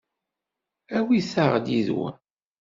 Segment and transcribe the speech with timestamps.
[0.97, 2.15] Awit-aɣ yid-wen.